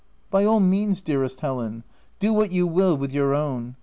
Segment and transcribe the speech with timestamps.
[0.31, 1.83] "By all means, dearest Helen!—
[2.19, 3.75] do what you will with your own.